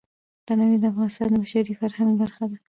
تنوع 0.47 0.75
د 0.81 0.85
افغانستان 0.91 1.27
د 1.31 1.35
بشري 1.43 1.73
فرهنګ 1.81 2.11
برخه 2.21 2.43
ده. 2.49 2.57